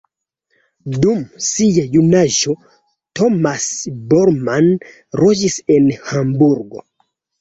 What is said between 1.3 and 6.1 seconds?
sia junaĝo Thomas Bormann loĝis en